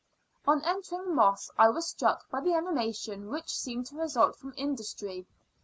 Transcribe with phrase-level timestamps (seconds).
[0.47, 5.27] On entering Moss I was struck by the animation which seemed to result from industry.